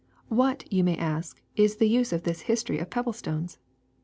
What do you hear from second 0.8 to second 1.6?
may ask,